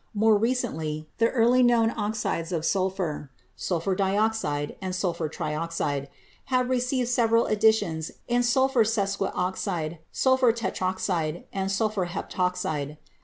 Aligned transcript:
More 0.15 0.35
recently 0.35 1.07
the 1.19 1.29
early 1.29 1.61
known 1.61 1.91
oxides 1.91 2.51
of 2.51 2.65
sulphur— 2.65 3.29
sulphur 3.55 3.93
dioxide 3.93 4.75
and 4.81 4.95
sulphur 4.95 5.29
trioxide— 5.29 6.07
have 6.45 6.71
received 6.71 7.07
several 7.07 7.45
additions 7.45 8.09
in 8.27 8.41
sulphur 8.41 8.83
sesquioxide, 8.83 9.99
sulphur 10.11 10.53
tetroxide 10.53 11.43
and 11.53 11.71
sulphur 11.71 12.07
heptoxide. 12.07 12.97